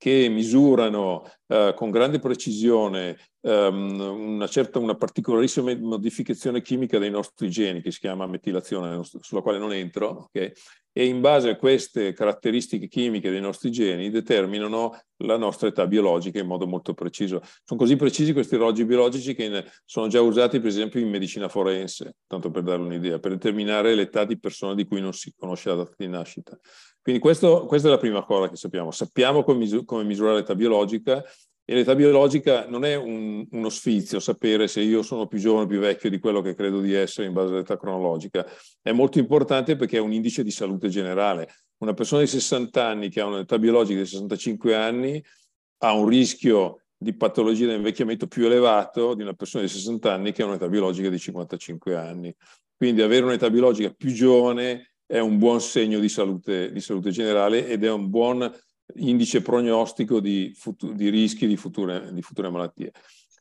che 0.02 0.28
misurano 0.28 1.22
eh, 1.46 1.74
con 1.76 1.92
grande 1.92 2.18
precisione 2.18 3.16
um, 3.42 4.00
una 4.00 4.48
certa, 4.48 4.80
una 4.80 4.96
particolarissima 4.96 5.72
modificazione 5.76 6.60
chimica 6.60 6.98
dei 6.98 7.08
nostri 7.08 7.48
geni, 7.48 7.80
che 7.80 7.92
si 7.92 8.00
chiama 8.00 8.26
metilazione, 8.26 9.00
sulla 9.04 9.42
quale 9.42 9.58
non 9.58 9.72
entro, 9.72 10.24
okay? 10.24 10.52
E 10.92 11.06
in 11.06 11.20
base 11.20 11.50
a 11.50 11.56
queste 11.56 12.12
caratteristiche 12.12 12.86
chimiche 12.86 13.30
dei 13.30 13.40
nostri 13.40 13.70
geni 13.70 14.10
determinano 14.10 14.98
la 15.18 15.36
nostra 15.36 15.68
età 15.68 15.86
biologica 15.86 16.38
in 16.38 16.46
modo 16.46 16.66
molto 16.66 16.92
preciso. 16.94 17.40
Sono 17.64 17.80
così 17.80 17.96
precisi 17.96 18.32
questi 18.32 18.56
orologi 18.56 18.84
biologici 18.84 19.34
che 19.34 19.64
sono 19.84 20.08
già 20.08 20.20
usati 20.20 20.58
per 20.58 20.68
esempio 20.68 21.00
in 21.00 21.08
medicina 21.08 21.48
forense, 21.48 22.16
tanto 22.26 22.50
per 22.50 22.62
dare 22.62 22.82
un'idea, 22.82 23.18
per 23.18 23.32
determinare 23.32 23.94
l'età 23.94 24.24
di 24.24 24.38
persone 24.38 24.74
di 24.74 24.86
cui 24.86 25.00
non 25.00 25.12
si 25.12 25.32
conosce 25.36 25.70
la 25.70 25.76
data 25.76 25.94
di 25.96 26.08
nascita. 26.08 26.58
Quindi 27.00 27.20
questo, 27.20 27.66
questa 27.66 27.88
è 27.88 27.90
la 27.90 27.98
prima 27.98 28.22
cosa 28.24 28.48
che 28.48 28.56
sappiamo. 28.56 28.90
Sappiamo 28.90 29.42
come, 29.42 29.58
misur- 29.58 29.84
come 29.84 30.04
misurare 30.04 30.36
l'età 30.36 30.54
biologica 30.54 31.24
e 31.64 31.74
l'età 31.74 31.94
biologica 31.94 32.66
non 32.66 32.84
è 32.84 32.96
un, 32.96 33.46
uno 33.50 33.68
sfizio 33.68 34.18
sapere 34.18 34.66
se 34.66 34.80
io 34.80 35.02
sono 35.02 35.26
più 35.26 35.38
giovane 35.38 35.64
o 35.64 35.68
più 35.68 35.78
vecchio 35.78 36.10
di 36.10 36.18
quello 36.18 36.40
che 36.40 36.54
credo 36.54 36.80
di 36.80 36.92
essere 36.92 37.28
in 37.28 37.32
base 37.32 37.52
all'età 37.52 37.76
cronologica. 37.76 38.44
È 38.80 38.90
molto 38.90 39.18
importante 39.18 39.76
perché 39.76 39.98
è 39.98 40.00
un 40.00 40.12
indice 40.12 40.42
di 40.42 40.50
salute 40.50 40.88
generale. 40.88 41.48
Una 41.78 41.94
persona 41.94 42.22
di 42.22 42.28
60 42.28 42.84
anni 42.84 43.08
che 43.10 43.20
ha 43.20 43.26
un'età 43.26 43.58
biologica 43.58 44.00
di 44.00 44.06
65 44.06 44.74
anni 44.74 45.24
ha 45.78 45.92
un 45.92 46.06
rischio 46.08 46.82
di 46.96 47.14
patologia 47.14 47.66
dell'invecchiamento 47.66 48.26
più 48.26 48.46
elevato 48.46 49.14
di 49.14 49.22
una 49.22 49.34
persona 49.34 49.64
di 49.64 49.70
60 49.70 50.12
anni 50.12 50.32
che 50.32 50.42
ha 50.42 50.46
un'età 50.46 50.68
biologica 50.68 51.08
di 51.08 51.18
55 51.18 51.96
anni. 51.96 52.34
Quindi 52.76 53.02
avere 53.02 53.24
un'età 53.24 53.50
biologica 53.50 53.90
più 53.90 54.12
giovane 54.12 54.94
è 55.06 55.18
un 55.18 55.38
buon 55.38 55.60
segno 55.60 56.00
di 56.00 56.08
salute, 56.08 56.72
di 56.72 56.80
salute 56.80 57.10
generale 57.10 57.68
ed 57.68 57.84
è 57.84 57.90
un 57.90 58.08
buon 58.08 58.50
indice 58.96 59.42
prognostico 59.42 60.20
di, 60.20 60.52
futu- 60.54 60.92
di 60.92 61.08
rischi 61.08 61.46
di 61.46 61.56
future, 61.56 62.12
di 62.12 62.22
future, 62.22 62.50
malattie. 62.50 62.92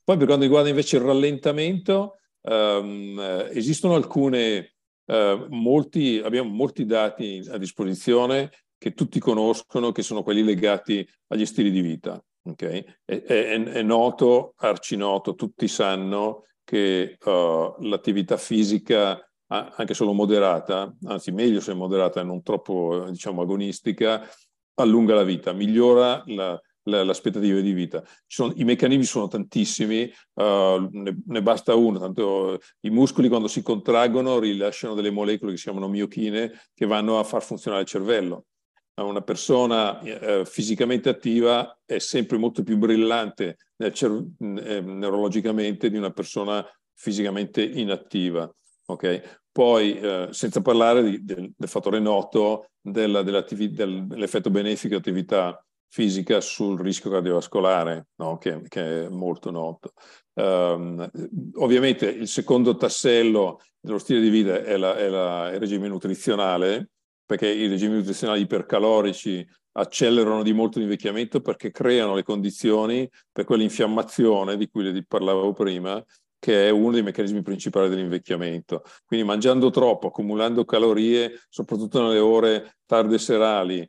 Poi 0.03 0.17
per 0.17 0.25
quanto 0.25 0.43
riguarda 0.43 0.69
invece 0.69 0.97
il 0.97 1.03
rallentamento, 1.03 2.17
um, 2.41 3.47
esistono 3.51 3.95
alcune, 3.95 4.73
uh, 5.05 5.45
molti, 5.49 6.19
abbiamo 6.23 6.49
molti 6.49 6.85
dati 6.85 7.43
a 7.49 7.57
disposizione 7.57 8.51
che 8.77 8.93
tutti 8.93 9.19
conoscono, 9.19 9.91
che 9.91 10.01
sono 10.01 10.23
quelli 10.23 10.43
legati 10.43 11.07
agli 11.27 11.45
stili 11.45 11.69
di 11.69 11.81
vita. 11.81 12.23
Okay? 12.43 12.83
È, 13.05 13.21
è, 13.21 13.61
è, 13.63 13.81
noto, 13.83 14.53
arcinoto, 14.57 15.35
tutti 15.35 15.67
sanno 15.67 16.45
che 16.63 17.15
uh, 17.23 17.75
l'attività 17.79 18.37
fisica, 18.37 19.23
anche 19.51 19.93
solo 19.93 20.13
moderata, 20.13 20.95
anzi 21.03 21.31
meglio 21.31 21.59
se 21.59 21.73
moderata 21.73 22.21
e 22.21 22.23
non 22.23 22.41
troppo 22.41 23.09
diciamo 23.09 23.41
agonistica, 23.41 24.25
allunga 24.75 25.15
la 25.15 25.23
vita, 25.23 25.53
migliora 25.53 26.23
la, 26.27 26.59
la, 26.83 27.03
l'aspettativa 27.03 27.59
di 27.59 27.73
vita. 27.73 28.03
Sono, 28.25 28.53
I 28.55 28.63
meccanismi 28.63 29.03
sono 29.03 29.27
tantissimi, 29.27 30.11
uh, 30.33 30.87
ne, 30.91 31.17
ne, 31.25 31.41
basta 31.41 31.75
uno, 31.75 31.99
tanto 31.99 32.59
i 32.81 32.89
muscoli 32.89 33.27
quando 33.27 33.47
si 33.47 33.61
contraggono 33.61 34.39
rilasciano 34.39 34.93
delle 34.93 35.11
molecole 35.11 35.51
che 35.51 35.57
si 35.57 35.63
chiamano 35.63 35.87
miochine 35.87 36.51
che 36.73 36.85
vanno 36.85 37.19
a 37.19 37.23
far 37.23 37.43
funzionare 37.43 37.83
il 37.83 37.87
cervello. 37.87 38.45
Una 38.93 39.21
persona 39.21 39.99
eh, 40.01 40.45
fisicamente 40.45 41.09
attiva 41.09 41.79
è 41.85 41.97
sempre 41.97 42.37
molto 42.37 42.61
più 42.61 42.77
brillante 42.77 43.57
cer- 43.93 44.25
eh, 44.37 44.81
neurologicamente 44.81 45.89
di 45.89 45.97
una 45.97 46.11
persona 46.11 46.63
fisicamente 46.93 47.63
inattiva. 47.63 48.53
Okay? 48.91 49.21
Poi, 49.51 49.99
eh, 49.99 50.27
senza 50.31 50.61
parlare 50.61 51.03
di, 51.03 51.23
del, 51.23 51.51
del, 51.55 51.69
fattore 51.69 51.99
noto 51.99 52.69
della, 52.79 53.21
dell'effetto 53.21 54.49
benefico 54.49 54.89
dell'attività 54.89 55.63
fisica 55.89 56.39
sul 56.39 56.79
rischio 56.79 57.09
cardiovascolare, 57.09 58.07
no? 58.15 58.37
che, 58.37 58.61
che, 58.69 59.05
è 59.05 59.09
molto 59.09 59.51
noto. 59.51 59.91
Um, 60.33 61.09
ovviamente 61.55 62.05
il 62.05 62.29
secondo 62.29 62.77
tassello 62.77 63.59
dello 63.77 63.97
stile 63.97 64.21
di 64.21 64.29
vita 64.29 64.63
è, 64.63 64.77
la, 64.77 64.95
è 64.95 65.09
la, 65.09 65.49
il 65.51 65.59
regime 65.59 65.89
nutrizionale, 65.89 66.91
perché 67.25 67.49
i 67.49 67.67
regimi 67.67 67.95
nutrizionali 67.95 68.41
ipercalorici 68.41 69.45
accelerano 69.73 70.43
di 70.43 70.53
molto 70.53 70.79
l'invecchiamento 70.79 71.41
perché 71.41 71.71
creano 71.71 72.15
le 72.15 72.23
condizioni 72.23 73.09
per 73.31 73.45
quell'infiammazione 73.45 74.57
di 74.57 74.69
cui 74.69 75.05
parlavo 75.05 75.51
prima, 75.53 76.01
che 76.41 76.67
è 76.67 76.69
uno 76.71 76.93
dei 76.93 77.03
meccanismi 77.03 77.43
principali 77.43 77.87
dell'invecchiamento. 77.87 78.83
Quindi 79.05 79.23
mangiando 79.23 79.69
troppo, 79.69 80.07
accumulando 80.07 80.65
calorie, 80.65 81.39
soprattutto 81.49 82.01
nelle 82.01 82.17
ore 82.17 82.77
tarde 82.87 83.19
serali, 83.19 83.87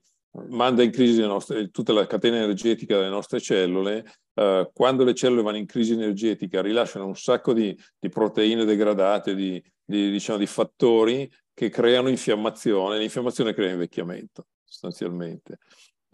manda 0.49 0.82
in 0.82 0.90
crisi 0.90 1.18
nostre, 1.23 1.71
tutta 1.71 1.94
la 1.94 2.06
catena 2.06 2.37
energetica 2.37 2.99
delle 2.99 3.09
nostre 3.09 3.40
cellule. 3.40 4.04
Eh, 4.35 4.68
quando 4.75 5.02
le 5.02 5.14
cellule 5.14 5.40
vanno 5.40 5.56
in 5.56 5.64
crisi 5.64 5.94
energetica 5.94 6.61
rilasciano 6.61 7.06
un 7.06 7.16
sacco 7.16 7.54
di, 7.54 7.75
di 7.99 8.11
proteine 8.11 8.66
degradate, 8.66 9.35
di, 9.35 9.62
di, 9.82 10.11
diciamo, 10.11 10.38
di 10.38 10.47
fattori 10.47 11.32
che 11.54 11.71
creano 11.71 12.11
infiammazione. 12.11 12.99
L'infiammazione 12.99 13.54
crea 13.54 13.71
invecchiamento, 13.71 14.49
sostanzialmente. 14.62 15.56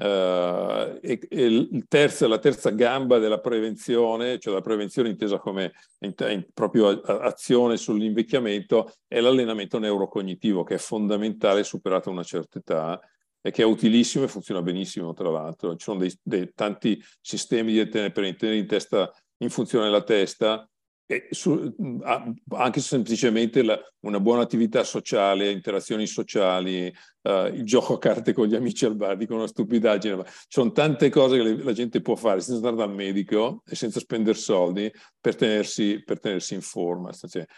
Uh, 0.00 0.97
e, 1.02 1.19
e 1.28 1.69
terzo, 1.88 2.28
la 2.28 2.38
terza 2.38 2.71
gamba 2.71 3.19
della 3.19 3.40
prevenzione, 3.40 4.38
cioè 4.38 4.55
la 4.55 4.61
prevenzione 4.61 5.09
intesa 5.09 5.38
come 5.38 5.73
in, 6.00 6.14
in, 6.19 6.47
proprio 6.55 6.88
azione 7.00 7.76
sull'invecchiamento, 7.76 8.93
è 9.09 9.19
l'allenamento 9.19 9.81
neurocognitivo 9.81 10.62
che 10.62 10.75
è 10.75 10.78
fondamentale 10.78 11.64
superata 11.64 12.11
una 12.11 12.23
certa 12.23 12.61
età 12.61 13.00
e 13.40 13.50
che 13.50 13.62
è 13.62 13.64
utilissimo 13.64 14.23
e 14.23 14.28
funziona 14.28 14.62
benissimo 14.62 15.12
tra 15.14 15.31
l'altro. 15.31 15.75
Ci 15.75 15.85
sono 15.85 15.99
dei, 15.99 16.17
dei, 16.23 16.52
tanti 16.55 17.02
sistemi 17.21 17.73
di, 17.73 17.85
per 17.88 18.12
tenere 18.37 18.57
in, 18.57 18.69
testa, 18.69 19.12
in 19.38 19.50
funzione 19.50 19.90
la 19.90 20.02
testa 20.02 20.69
su, 21.31 21.75
anche 22.50 22.81
semplicemente 22.81 23.62
la, 23.62 23.81
una 24.00 24.21
buona 24.21 24.43
attività 24.43 24.85
sociale, 24.85 25.50
interazioni 25.50 26.07
sociali, 26.07 26.93
uh, 27.23 27.47
il 27.47 27.65
gioco 27.65 27.95
a 27.95 27.99
carte 27.99 28.35
con 28.35 28.47
gli 28.47 28.55
amici 28.55 28.85
al 28.85 28.95
bar, 28.95 29.17
dico 29.17 29.35
una 29.35 29.47
stupidaggine, 29.47 30.17
ma 30.17 30.25
ci 30.25 30.47
sono 30.49 30.71
tante 30.73 31.09
cose 31.09 31.38
che 31.38 31.43
le, 31.43 31.62
la 31.62 31.73
gente 31.73 32.03
può 32.03 32.15
fare 32.15 32.41
senza 32.41 32.69
andare 32.69 32.87
dal 32.87 32.95
medico 32.95 33.62
e 33.67 33.75
senza 33.75 34.00
spendere 34.00 34.37
soldi 34.37 34.93
per 35.19 35.35
tenersi, 35.35 36.03
per 36.05 36.21
tenersi 36.21 36.55
in 36.55 36.61
forma. 36.61 37.11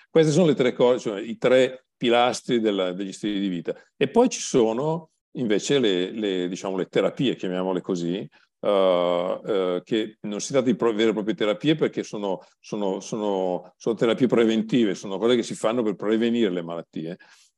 Queste 0.08 0.32
sono 0.32 0.46
le 0.46 0.54
tre 0.54 0.72
cose, 0.72 0.98
cioè 1.00 1.20
i 1.20 1.36
tre 1.36 1.86
pilastri 1.96 2.60
della, 2.60 2.92
degli 2.92 3.12
stili 3.12 3.40
di 3.40 3.48
vita. 3.48 3.74
E 3.96 4.08
poi 4.08 4.28
ci 4.28 4.40
sono 4.40 5.10
invece 5.32 5.78
le, 5.78 6.12
le, 6.12 6.48
diciamo, 6.48 6.76
le 6.76 6.86
terapie, 6.86 7.36
chiamiamole 7.36 7.80
così, 7.80 8.28
Uh, 8.62 8.68
uh, 8.68 9.82
che 9.82 10.18
non 10.20 10.38
si 10.38 10.52
tratta 10.52 10.70
di 10.70 10.76
vere 10.78 11.08
e 11.08 11.12
proprie 11.14 11.34
terapie 11.34 11.76
perché 11.76 12.02
sono, 12.02 12.40
sono, 12.60 13.00
sono, 13.00 13.72
sono, 13.78 13.94
terapie 13.94 14.26
preventive, 14.26 14.94
sono 14.94 15.16
cose 15.16 15.34
che 15.34 15.42
si 15.42 15.54
fanno 15.54 15.82
per 15.82 15.94
prevenire 15.94 16.50
le 16.50 16.60
malattie 16.60 17.16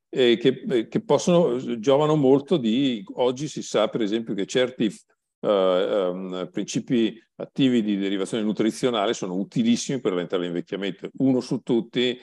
e 0.08 0.36
che, 0.36 0.86
che, 0.88 1.02
possono, 1.02 1.80
giovano 1.80 2.14
molto 2.14 2.56
di, 2.56 3.02
oggi 3.14 3.48
si 3.48 3.62
sa 3.62 3.88
per 3.88 4.02
esempio 4.02 4.34
che 4.34 4.46
certi 4.46 4.94
uh, 5.40 5.48
um, 5.48 6.48
principi 6.52 7.20
attivi 7.36 7.82
di 7.82 7.96
derivazione 7.96 8.44
nutrizionale 8.44 9.14
sono 9.14 9.34
utilissimi 9.34 10.00
per 10.00 10.12
rallentare 10.12 10.42
l'invecchiamento. 10.42 11.10
Uno 11.18 11.40
su 11.40 11.60
tutti, 11.60 12.16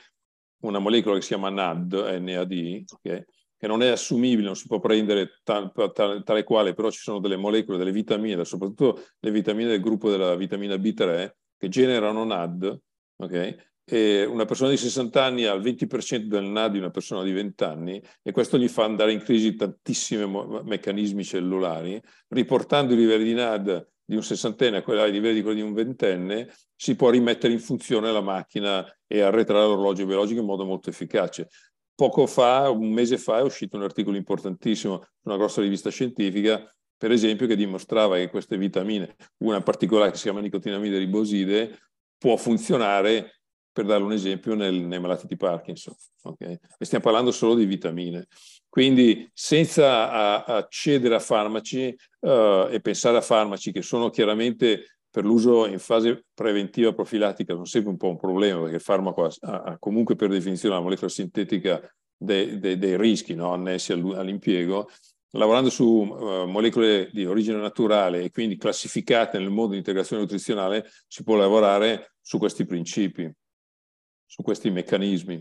una 0.61 0.79
molecola 0.79 1.15
che 1.15 1.21
si 1.21 1.29
chiama 1.29 1.49
NAD, 1.49 1.93
NAD, 2.21 2.83
okay? 2.93 3.25
Che 3.59 3.67
non 3.67 3.83
è 3.83 3.89
assumibile, 3.89 4.47
non 4.47 4.55
si 4.55 4.67
può 4.67 4.79
prendere 4.79 5.41
tal, 5.43 5.73
tal, 5.93 6.23
tale 6.23 6.43
quale, 6.45 6.73
però 6.73 6.89
ci 6.89 6.99
sono 6.99 7.19
delle 7.19 7.35
molecole, 7.35 7.77
delle 7.77 7.91
vitamine, 7.91 8.45
soprattutto 8.45 9.03
le 9.19 9.31
vitamine 9.31 9.67
del 9.67 9.81
gruppo 9.81 10.09
della 10.09 10.33
vitamina 10.37 10.75
B3, 10.75 11.29
che 11.57 11.67
generano 11.67 12.23
NAD, 12.23 12.79
ok? 13.17 13.55
E 13.83 14.23
una 14.23 14.45
persona 14.45 14.69
di 14.69 14.77
60 14.77 15.21
anni 15.21 15.43
ha 15.43 15.53
il 15.53 15.61
20% 15.61 16.19
del 16.19 16.45
NAD 16.45 16.71
di 16.71 16.77
una 16.77 16.89
persona 16.89 17.21
di 17.21 17.33
20 17.33 17.63
anni 17.65 18.01
e 18.21 18.31
questo 18.31 18.57
gli 18.57 18.69
fa 18.69 18.85
andare 18.85 19.11
in 19.11 19.19
crisi 19.19 19.53
tantissimi 19.55 20.25
meccanismi 20.63 21.25
cellulari, 21.25 22.01
riportando 22.29 22.93
i 22.93 22.97
livelli 22.97 23.25
di 23.25 23.33
NAD 23.33 23.87
di 24.05 24.15
un 24.15 24.23
sessantenne 24.23 24.77
a 24.77 24.83
ai 25.03 25.11
livelli 25.11 25.35
di 25.35 25.41
quelli 25.41 25.57
di 25.57 25.67
un 25.67 25.73
ventenne, 25.73 26.49
si 26.75 26.95
può 26.95 27.09
rimettere 27.09 27.51
in 27.51 27.59
funzione 27.59 28.11
la 28.11 28.21
macchina 28.21 28.83
e 29.05 29.19
arretrare 29.19 29.67
l'orologio 29.67 30.05
biologico 30.05 30.39
in 30.39 30.45
modo 30.47 30.65
molto 30.65 30.89
efficace 30.89 31.49
poco 31.99 32.27
fa, 32.27 32.69
un 32.69 32.93
mese 32.93 33.17
fa, 33.17 33.39
è 33.39 33.41
uscito 33.41 33.75
un 33.75 33.83
articolo 33.83 34.15
importantissimo 34.15 35.01
su 35.03 35.27
una 35.27 35.35
grossa 35.35 35.59
rivista 35.59 35.89
scientifica, 35.89 36.73
per 36.95 37.11
esempio, 37.11 37.45
che 37.45 37.57
dimostrava 37.57 38.15
che 38.15 38.29
queste 38.29 38.57
vitamine, 38.57 39.17
una 39.39 39.59
particolare 39.59 40.11
che 40.11 40.15
si 40.15 40.23
chiama 40.23 40.39
nicotinamide 40.39 40.97
riboside, 40.97 41.77
può 42.17 42.37
funzionare, 42.37 43.41
per 43.69 43.83
darle 43.83 44.05
un 44.05 44.13
esempio, 44.13 44.55
nel, 44.55 44.75
nei 44.75 45.01
malati 45.01 45.27
di 45.27 45.35
Parkinson. 45.35 45.93
Okay? 46.21 46.57
E 46.77 46.85
stiamo 46.85 47.03
parlando 47.03 47.31
solo 47.31 47.53
di 47.53 47.65
vitamine. 47.65 48.27
Quindi 48.69 49.29
senza 49.33 50.45
accedere 50.45 51.15
a 51.15 51.19
farmaci 51.19 51.93
uh, 52.19 52.67
e 52.69 52.79
pensare 52.81 53.17
a 53.17 53.21
farmaci 53.21 53.73
che 53.73 53.81
sono 53.81 54.09
chiaramente 54.09 54.98
per 55.11 55.25
l'uso 55.25 55.65
in 55.65 55.79
fase 55.79 56.25
preventiva 56.33 56.93
profilattica 56.93 57.53
sono 57.53 57.65
sempre 57.65 57.91
un 57.91 57.97
po' 57.97 58.09
un 58.09 58.17
problema 58.17 58.61
perché 58.61 58.75
il 58.75 58.81
farmaco 58.81 59.25
ha, 59.25 59.31
ha 59.41 59.77
comunque 59.79 60.15
per 60.15 60.29
definizione 60.29 60.75
la 60.75 60.81
molecola 60.81 61.09
sintetica 61.09 61.81
dei, 62.15 62.59
dei, 62.59 62.77
dei 62.77 62.97
rischi 62.97 63.33
no? 63.33 63.53
annessi 63.53 63.91
all'impiego, 63.93 64.89
lavorando 65.31 65.69
su 65.69 65.85
uh, 65.85 66.45
molecole 66.45 67.09
di 67.11 67.25
origine 67.25 67.59
naturale 67.59 68.21
e 68.21 68.31
quindi 68.31 68.57
classificate 68.57 69.39
nel 69.39 69.49
modo 69.49 69.71
di 69.71 69.77
integrazione 69.77 70.21
nutrizionale, 70.21 70.89
si 71.07 71.23
può 71.23 71.35
lavorare 71.35 72.13
su 72.21 72.37
questi 72.37 72.65
principi, 72.65 73.31
su 74.25 74.43
questi 74.43 74.69
meccanismi. 74.69 75.39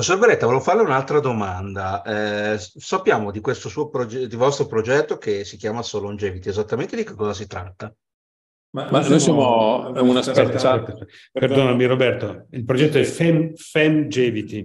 Professor 0.00 0.18
Beretta, 0.18 0.46
volevo 0.46 0.64
farle 0.64 0.80
un'altra 0.80 1.20
domanda. 1.20 2.02
Eh, 2.54 2.58
sappiamo 2.58 3.30
di 3.30 3.40
questo 3.40 3.68
suo 3.68 3.90
progetto, 3.90 4.26
di 4.28 4.36
vostro 4.36 4.64
progetto 4.64 5.18
che 5.18 5.44
si 5.44 5.58
chiama 5.58 5.82
Solo 5.82 6.06
Longevity. 6.06 6.48
Esattamente 6.48 6.96
di 6.96 7.04
che 7.04 7.12
cosa 7.12 7.34
si 7.34 7.46
tratta? 7.46 7.94
Ma, 8.70 8.90
Ma 8.90 9.06
noi 9.06 9.20
siamo, 9.20 9.90
una 9.90 10.22
startup. 10.22 11.04
Perdonami 11.30 11.84
Roberto, 11.84 12.46
il 12.52 12.64
progetto 12.64 12.96
è 12.96 13.02
Fem, 13.04 13.52
Femgevity. 13.54 14.64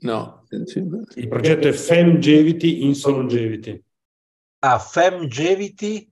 No. 0.00 0.44
Il 1.14 1.28
progetto 1.28 1.68
è 1.68 1.72
Femgevity 1.72 2.82
in 2.82 2.96
Solongevity. 2.96 3.80
Ah, 4.64 4.80
Femgevity? 4.80 6.10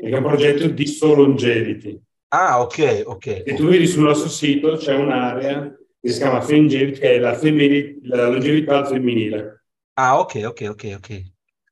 È 0.00 0.14
un 0.14 0.22
progetto 0.22 0.68
di 0.68 0.86
Solongevity. 0.86 2.00
Ah, 2.28 2.60
ok, 2.60 3.02
ok. 3.06 3.26
E 3.44 3.54
tu 3.56 3.66
vedi 3.66 3.88
sul 3.88 4.04
nostro 4.04 4.28
sito 4.28 4.76
c'è 4.76 4.94
un'area 4.94 5.78
che 6.02 6.10
si 6.10 6.18
chiama 6.18 6.40
Femgevity, 6.40 6.98
che 6.98 7.14
è 7.14 7.18
la, 7.20 7.32
femmini, 7.34 8.00
la 8.02 8.26
longevità 8.26 8.78
al 8.78 8.88
femminile. 8.88 9.66
Ah, 9.94 10.18
ok, 10.18 10.42
ok, 10.46 10.66
ok, 10.70 10.94
ok. 10.96 11.22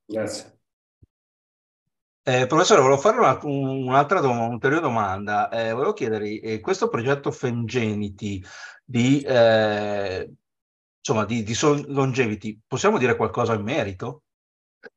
Grazie. 0.06 0.58
Eh, 2.22 2.46
professore, 2.46 2.80
volevo 2.80 3.00
fare 3.00 3.18
una, 3.18 3.38
un'altra 3.42 4.20
dom- 4.20 4.52
ulteriore 4.52 4.82
domanda. 4.82 5.48
Eh, 5.48 5.72
volevo 5.72 5.92
chiedergli, 5.94 6.40
eh, 6.44 6.60
questo 6.60 6.88
progetto 6.88 7.32
Femgenity 7.32 8.40
di, 8.84 9.20
eh, 9.22 10.30
insomma, 10.98 11.24
di, 11.24 11.42
di 11.42 11.56
longevity, 11.88 12.56
possiamo 12.64 12.98
dire 12.98 13.16
qualcosa 13.16 13.54
in 13.54 13.62
merito? 13.62 14.22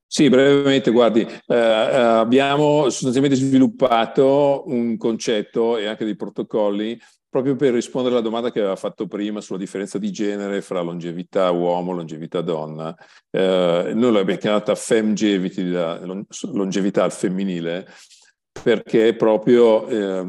Sì, 0.05 0.29
brevemente, 0.29 0.91
guardi, 0.91 1.21
eh, 1.47 1.55
abbiamo 1.55 2.83
sostanzialmente 2.91 3.35
sviluppato 3.35 4.61
un 4.67 4.95
concetto 4.95 5.77
e 5.77 5.87
anche 5.87 6.05
dei 6.05 6.15
protocolli 6.15 6.99
proprio 7.33 7.55
per 7.55 7.73
rispondere 7.73 8.13
alla 8.13 8.23
domanda 8.23 8.51
che 8.51 8.59
aveva 8.59 8.75
fatto 8.75 9.07
prima 9.07 9.41
sulla 9.41 9.57
differenza 9.57 9.97
di 9.97 10.11
genere 10.11 10.61
fra 10.61 10.81
longevità 10.81 11.49
uomo 11.49 11.91
e 11.91 11.95
longevità 11.95 12.41
donna. 12.41 12.95
Eh, 13.31 13.91
noi 13.95 14.11
l'abbiamo 14.11 14.39
chiamata 14.39 14.75
femgevity, 14.75 15.67
la 15.71 15.99
longevità 16.51 17.03
al 17.03 17.11
femminile, 17.11 17.87
perché 18.51 19.15
proprio 19.15 19.87
eh, 19.87 20.23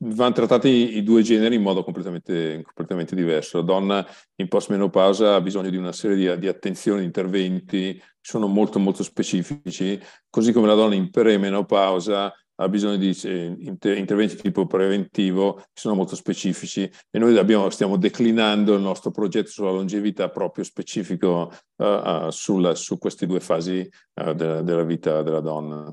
vanno 0.00 0.32
trattati 0.32 0.96
i 0.96 1.04
due 1.04 1.22
generi 1.22 1.54
in 1.54 1.62
modo 1.62 1.84
completamente, 1.84 2.62
completamente 2.64 3.14
diverso. 3.14 3.58
La 3.58 3.64
donna 3.64 4.06
in 4.34 4.48
postmenopausa 4.48 5.36
ha 5.36 5.40
bisogno 5.40 5.70
di 5.70 5.76
una 5.76 5.92
serie 5.92 6.16
di, 6.16 6.40
di 6.40 6.48
attenzioni, 6.48 6.98
di 6.98 7.06
interventi, 7.06 8.02
sono 8.20 8.48
molto 8.48 8.80
molto 8.80 9.04
specifici, 9.04 10.00
così 10.28 10.50
come 10.50 10.66
la 10.66 10.74
donna 10.74 10.96
in 10.96 11.10
premenopausa 11.10 12.34
ha 12.56 12.68
bisogno 12.68 12.96
di 12.96 13.16
eh, 13.24 13.56
interventi 13.58 14.36
tipo 14.36 14.66
preventivo 14.66 15.54
che 15.54 15.80
sono 15.80 15.94
molto 15.94 16.14
specifici 16.14 16.90
e 17.10 17.18
noi 17.18 17.36
abbiamo, 17.36 17.68
stiamo 17.70 17.96
declinando 17.96 18.74
il 18.74 18.80
nostro 18.80 19.10
progetto 19.10 19.50
sulla 19.50 19.70
longevità 19.70 20.28
proprio 20.28 20.64
specifico 20.64 21.52
uh, 21.76 21.84
uh, 21.84 22.30
sulla, 22.30 22.74
su 22.74 22.98
queste 22.98 23.26
due 23.26 23.40
fasi 23.40 23.88
uh, 24.14 24.32
de, 24.32 24.62
della 24.62 24.84
vita 24.84 25.22
della 25.22 25.40
donna. 25.40 25.92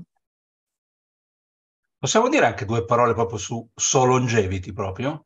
Possiamo 1.97 2.29
dire 2.29 2.45
anche 2.45 2.65
due 2.65 2.83
parole 2.85 3.13
proprio 3.13 3.37
su 3.37 3.67
So 3.75 4.05
Longevity 4.05 4.73
proprio? 4.73 5.25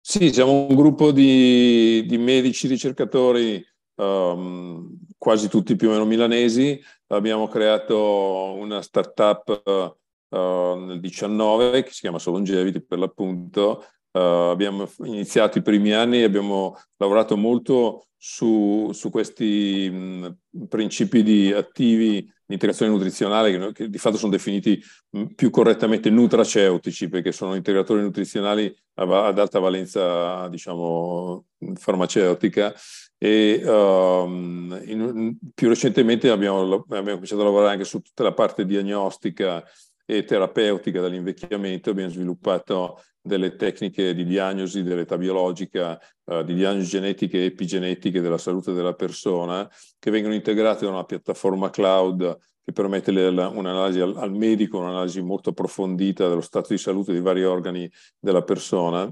Sì, 0.00 0.32
siamo 0.32 0.66
un 0.68 0.74
gruppo 0.74 1.12
di, 1.12 2.04
di 2.06 2.18
medici 2.18 2.68
ricercatori, 2.68 3.64
um, 3.96 4.98
quasi 5.16 5.48
tutti 5.48 5.76
più 5.76 5.88
o 5.88 5.92
meno 5.92 6.04
milanesi. 6.04 6.80
Abbiamo 7.06 7.48
creato 7.48 8.52
una 8.54 8.82
startup 8.82 9.96
uh, 10.34 10.74
nel 10.76 11.00
19 11.00 11.82
che 11.82 11.90
si 11.92 12.00
chiama 12.00 12.18
Solongevity 12.18 12.80
per 12.80 12.98
l'appunto. 12.98 13.84
Uh, 14.10 14.50
abbiamo 14.50 14.88
iniziato 15.04 15.58
i 15.58 15.62
primi 15.62 15.92
anni 15.92 16.20
e 16.20 16.24
abbiamo 16.24 16.76
lavorato 16.96 17.36
molto 17.36 18.06
su, 18.16 18.90
su 18.92 19.10
questi 19.10 19.90
mh, 19.90 20.66
principi 20.68 21.22
di 21.22 21.52
attivi 21.52 22.32
di 22.46 22.54
integrazione 22.54 22.92
nutrizionale 22.92 23.50
che, 23.50 23.72
che, 23.72 23.88
di 23.90 23.98
fatto 23.98 24.16
sono 24.16 24.30
definiti 24.30 24.82
mh, 25.10 25.24
più 25.34 25.50
correttamente 25.50 26.10
nutraceutici 26.10 27.08
perché 27.08 27.32
sono 27.32 27.54
integratori 27.54 28.02
nutrizionali 28.02 28.74
ad 28.94 29.38
alta 29.38 29.58
valenza 29.58 30.48
diciamo 30.48 31.44
farmaceutica 31.74 32.72
e 33.18 33.62
um, 33.64 34.80
in, 34.86 35.36
più 35.54 35.68
recentemente 35.68 36.30
abbiamo, 36.30 36.84
abbiamo 36.88 37.12
cominciato 37.12 37.42
a 37.42 37.44
lavorare 37.44 37.72
anche 37.72 37.84
su 37.84 38.00
tutta 38.00 38.22
la 38.22 38.32
parte 38.32 38.64
diagnostica 38.64 39.62
e 40.04 40.24
terapeutica 40.24 41.00
dell'invecchiamento, 41.00 41.90
abbiamo 41.90 42.10
sviluppato 42.10 43.00
delle 43.20 43.56
tecniche 43.56 44.14
di 44.14 44.24
diagnosi 44.24 44.82
dell'età 44.82 45.16
biologica, 45.16 45.98
uh, 46.24 46.42
di 46.42 46.54
diagnosi 46.54 46.88
genetiche 46.88 47.38
e 47.38 47.44
epigenetiche 47.46 48.20
della 48.20 48.38
salute 48.38 48.72
della 48.72 48.92
persona, 48.92 49.68
che 49.98 50.10
vengono 50.10 50.34
integrate 50.34 50.84
da 50.84 50.90
una 50.90 51.04
piattaforma 51.04 51.70
cloud 51.70 52.38
che 52.62 52.72
permette 52.72 53.10
un'analisi 53.10 54.00
al, 54.00 54.16
al, 54.16 54.32
medico, 54.32 54.78
un'analisi 54.78 55.20
molto 55.20 55.50
approfondita 55.50 56.28
dello 56.28 56.40
stato 56.40 56.68
di 56.70 56.78
salute 56.78 57.12
di 57.12 57.20
vari 57.20 57.44
organi 57.44 57.90
della 58.18 58.42
persona. 58.42 59.10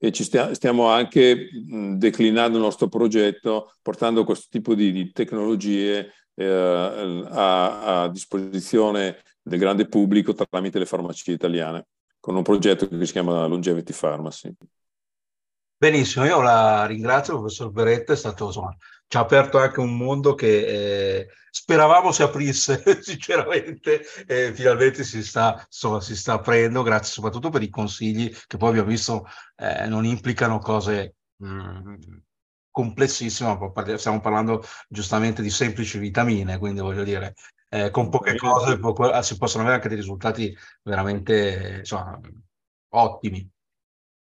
E 0.00 0.12
ci 0.12 0.22
stia, 0.22 0.54
stiamo 0.54 0.88
anche 0.88 1.48
mh, 1.52 1.94
declinando 1.94 2.58
il 2.58 2.62
nostro 2.62 2.88
progetto, 2.88 3.72
portando 3.82 4.24
questo 4.24 4.46
tipo 4.50 4.74
di, 4.74 4.92
di 4.92 5.10
tecnologie 5.12 6.12
eh, 6.34 6.46
a, 6.46 8.02
a 8.02 8.08
disposizione 8.08 9.18
del 9.48 9.58
grande 9.58 9.88
pubblico 9.88 10.34
tramite 10.34 10.78
le 10.78 10.86
farmacie 10.86 11.32
italiane, 11.32 11.86
con 12.20 12.36
un 12.36 12.42
progetto 12.42 12.88
che 12.88 13.04
si 13.04 13.12
chiama 13.12 13.46
Longevity 13.46 13.92
Pharmacy. 13.98 14.52
Benissimo, 15.76 16.24
io 16.24 16.40
la 16.40 16.86
ringrazio, 16.86 17.38
professor 17.38 17.70
Beretta, 17.70 18.12
è 18.12 18.16
stato, 18.16 18.46
insomma, 18.46 18.76
ci 19.06 19.16
ha 19.16 19.20
aperto 19.20 19.58
anche 19.58 19.78
un 19.80 19.96
mondo 19.96 20.34
che 20.34 21.18
eh, 21.18 21.28
speravamo 21.50 22.12
si 22.12 22.22
aprisse, 22.22 22.82
sinceramente, 23.00 24.02
e 24.26 24.52
finalmente 24.52 25.04
si 25.04 25.22
sta, 25.22 25.64
insomma, 25.64 26.00
si 26.00 26.16
sta 26.16 26.34
aprendo, 26.34 26.82
grazie 26.82 27.12
soprattutto 27.12 27.50
per 27.50 27.62
i 27.62 27.68
consigli 27.68 28.28
che 28.46 28.56
poi 28.56 28.70
abbiamo 28.70 28.88
visto 28.88 29.26
eh, 29.56 29.86
non 29.86 30.04
implicano 30.04 30.58
cose 30.58 31.14
mh, 31.36 31.48
mm, 31.48 31.94
complessissime, 32.70 33.56
stiamo 33.96 34.20
parlando 34.20 34.64
giustamente 34.88 35.42
di 35.42 35.50
semplici 35.50 35.98
vitamine, 35.98 36.58
quindi 36.58 36.80
voglio 36.80 37.04
dire, 37.04 37.34
eh, 37.68 37.90
con 37.90 38.08
poche 38.08 38.36
cose 38.36 38.78
ah, 39.12 39.22
si 39.22 39.36
possono 39.36 39.62
avere 39.62 39.76
anche 39.76 39.88
dei 39.88 39.98
risultati 39.98 40.56
veramente 40.82 41.76
insomma, 41.78 42.18
ottimi. 42.90 43.48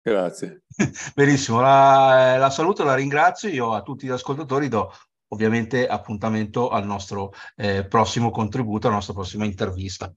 Grazie. 0.01 0.63
Benissimo, 1.15 1.61
la, 1.61 2.37
la 2.39 2.51
saluto, 2.51 2.85
la 2.85 2.95
ringrazio. 2.95 3.49
Io 3.49 3.73
a 3.73 3.83
tutti 3.83 4.07
gli 4.07 4.11
ascoltatori 4.11 4.69
do 4.69 4.93
ovviamente 5.29 5.87
appuntamento 5.87 6.71
al 6.71 6.87
nostro 6.87 7.33
eh, 7.57 7.85
prossimo 7.87 8.31
contributo, 8.31 8.87
alla 8.87 8.97
nostra 8.97 9.15
prossima 9.15 9.45
intervista. 9.45 10.13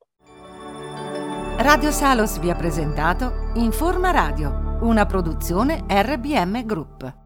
Radio 1.58 1.92
Salos 1.92 2.40
vi 2.40 2.50
ha 2.50 2.56
presentato 2.56 3.52
Informa 3.56 4.12
Radio, 4.12 4.80
una 4.82 5.06
produzione 5.06 5.84
RBM 5.88 6.66
Group. 6.66 7.21